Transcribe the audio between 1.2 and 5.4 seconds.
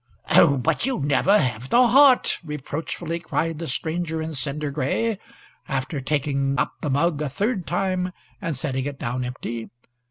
have the heart!" reproachfully cried the stranger in cinder gray,